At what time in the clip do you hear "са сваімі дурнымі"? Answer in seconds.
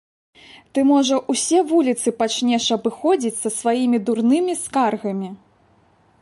3.43-4.53